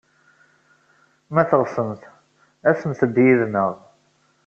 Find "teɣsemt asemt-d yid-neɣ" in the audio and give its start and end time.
1.49-3.71